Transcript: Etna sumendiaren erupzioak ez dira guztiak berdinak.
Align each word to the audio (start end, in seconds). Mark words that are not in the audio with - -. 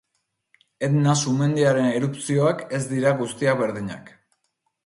Etna 0.87 1.13
sumendiaren 1.25 1.91
erupzioak 1.99 2.65
ez 2.79 2.83
dira 2.95 3.15
guztiak 3.23 3.61
berdinak. 3.65 4.15